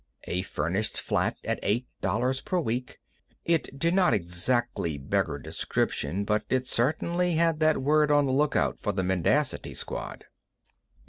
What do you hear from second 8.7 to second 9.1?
for the